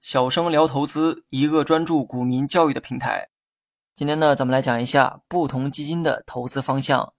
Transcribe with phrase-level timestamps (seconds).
[0.00, 3.28] 小生聊投资，一个专注股民教育的平台。
[3.94, 7.12] 今天呢，咱们来讲一下不同基金的投资方向。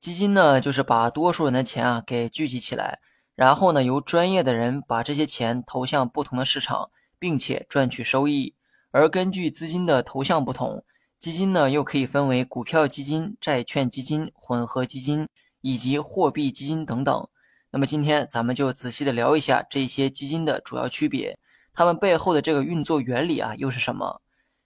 [0.00, 2.98] 基金呢，就是把多数人的钱啊给聚集起来，
[3.36, 8.56] 然后呢，由专业的人把这些钱投向不同的市场，并且赚取收益。
[8.90, 10.82] 而根据资金的投向不同，
[11.20, 15.28] 基金呢又可以分为股票基金、债券基金、混合基金
[15.60, 17.28] 以及货币基金等等。
[17.70, 21.38] 那么今天咱们就仔细的聊一下这些基金的主要区别，
[21.74, 24.22] 它们背后的这个运作原理啊又是什么？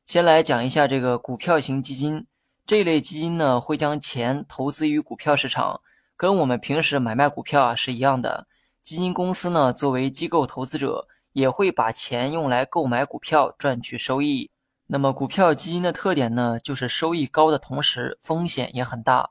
[0.07, 2.27] 先来讲一下这个股票型基金
[2.67, 5.81] 这类基金呢，会将钱投资于股票市场，
[6.17, 8.47] 跟我们平时买卖股票啊是一样的。
[8.83, 14.51] 基金公司呢，作为机构投资者，也会把钱用来购买股票，赚取收益。
[14.87, 19.31] 那么股票基金的特点呢，就是收益高的同时风险也很大。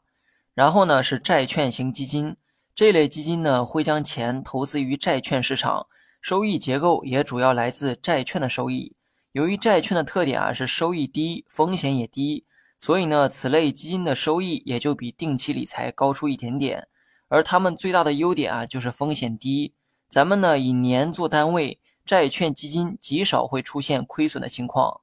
[0.53, 2.35] 然后呢是债券型基金
[2.73, 5.87] 这类基金呢，会将钱投资于债券市场，
[6.21, 8.95] 收益结构也主要来自债券的收益。
[9.33, 12.45] 由于债券的特点啊是收益低，风险也低，
[12.79, 16.87] 所以呢，此类基金的收益也就比定期理财高出一点点。
[17.27, 19.73] 而它们最大的优点啊就是风险低。
[20.09, 25.01] 咱们呢以年做单位，债券基金极少会出现亏损的情况。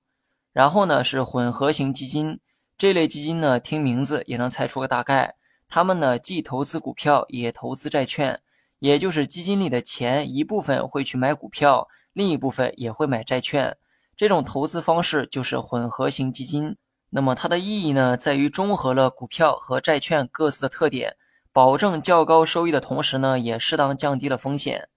[0.53, 2.41] 然后呢是混合型基金
[2.77, 5.37] 这类基金呢，听名字也能猜出个大概。
[5.69, 8.41] 他们呢既投资股票也投资债券，
[8.79, 13.77] 也就是基金里的钱一部分会去买股票，另一部分也会买债券。
[14.17, 16.77] 这种投资方式就是混合型基金。
[17.11, 21.17] 那么它的意义呢，在于中和了股票和债券各自的特点，
[21.53, 24.89] 保证较高收益的同时呢，也适当降低了风险。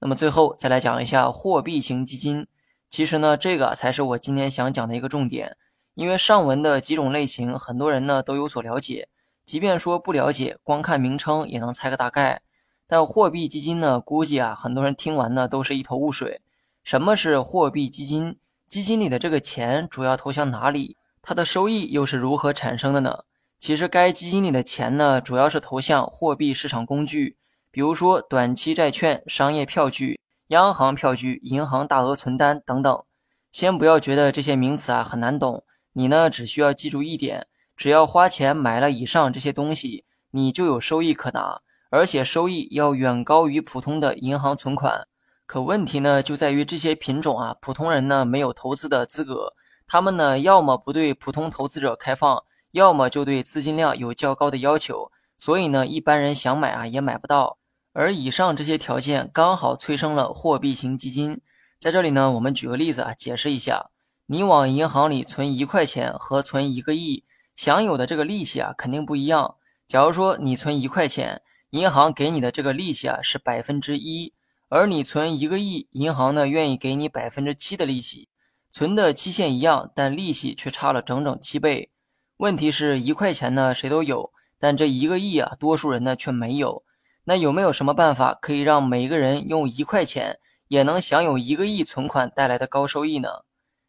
[0.00, 2.46] 那么最后再来讲一下货币型基金。
[2.88, 5.56] 其实呢，这个才是我今天想讲的一个重点。
[5.94, 9.08] 因为上文的几种类型，很多人呢都有所了解，
[9.48, 12.42] 即便说不了解，光看名称也能猜个大概。
[12.86, 16.42] 但货币基金呢，估计啊，很多人听完呢都是一头雾水。
[16.84, 18.36] 什么是货币基金？
[18.68, 20.98] 基金里的这个钱主要投向哪里？
[21.22, 23.20] 它的收益又是如何产生的呢？
[23.58, 27.38] 其实该基金里的钱呢，主要是投向货币市场工具，
[27.70, 33.02] 比如说短期债券、商业票据、央行票据、银行大额存单等等。
[33.50, 35.64] 先不要觉得这些名词啊很难懂，
[35.94, 37.46] 你呢只需要记住一点：
[37.78, 45.06] 只要花钱买了以上这些东西，你就有收益可拿，而且收益要远高于普通的银行存款。
[45.46, 49.54] 可问题呢，就在于这些品种啊，普通人呢没有投资的资格，
[49.86, 57.58] 他们呢要么不对普通投资者开放，要么就对资金量有较高的要求，所以呢一般人想买啊也买不到。
[57.92, 61.40] 而以上这些条件刚好催生了货币型基金。
[61.78, 63.90] 在这里呢，我们举个例子啊，解释一下：
[64.26, 67.24] 你往银行里存一块钱和存一个亿，
[67.58, 69.56] 享有的这个利息啊肯定不一样。
[69.88, 74.32] 假如说你存一块钱，银行给你的这个利息啊是百分之一。
[74.68, 78.28] 而你存一个亿，银行呢愿意给你百分之七的利息，
[78.70, 81.90] 存的期限一样，但利息却差了整整七倍。
[82.36, 84.30] 问题是一块钱呢谁都有，
[84.60, 86.84] 但这一个亿啊，多数人呢却没有。
[87.24, 90.38] 那有没有什么办法可以让每个人用一块钱
[90.68, 93.40] 也能享有一个亿存款带来的高收益呢？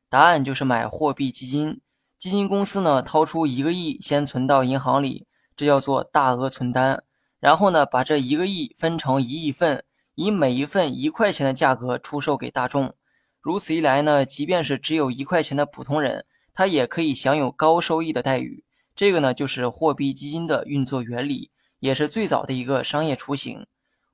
[0.09, 1.81] 答案就是买货币基金。
[2.19, 5.25] 基金公司呢掏出一个亿先存到银行里，
[5.55, 7.01] 这叫做大额存单，
[7.39, 9.83] 然后呢把这一个亿分成一亿份。
[10.15, 12.93] 以每一份一块钱的价格出售给大众，
[13.39, 18.65] 如此一来呢，即便是只有一块钱的普通人，他也可以享有高收益的待遇。
[18.93, 23.65] 这个呢，就是货币基金的运作原理，也是最早的一个商业雏形。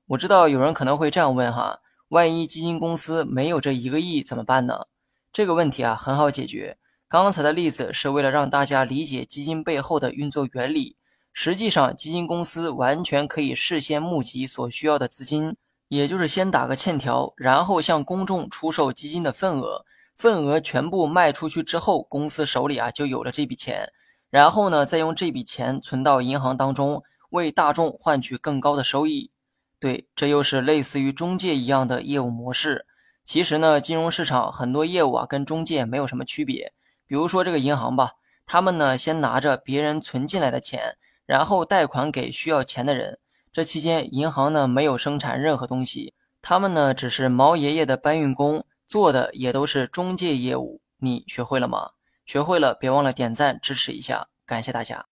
[0.06, 1.80] 我知道有人可能会这样问哈：
[2.10, 4.86] 万一基金公司没有这一个亿怎么办呢？
[5.32, 6.78] 这个问题啊，很好解决。
[7.08, 10.96] 刚才的例子是为了让大家理解基金背后的运作原理。
[11.32, 15.56] 实际上，基金公司完全可以事先募集所需要的资金。
[15.88, 19.84] 也就是先打个欠条，然后向公众出售基金的份额，
[20.18, 23.92] 份额全部卖出去之后，公司手里啊就有了这笔钱，
[24.28, 29.30] 然后呢，再用这笔钱存到银行当中，为大众换取更高的收益。
[29.78, 32.84] 对，这又是类似于中介一样的业务模式。
[33.24, 36.72] 其实呢，金融市场很多业务啊跟中介没有什么区别。
[37.06, 38.12] 比如说这个银行吧，
[38.44, 43.18] 他们呢先拿着别人存进来的钱，然后贷款给需要钱的人。
[43.52, 50.80] 这期间，银行呢没有生产任何东西，他们呢只是毛爷爷的搬运工，做的也都是中介业务。
[50.98, 51.90] 你学会了吗？
[52.24, 55.06] 学会了，别忘了点赞支持一下，感谢大家。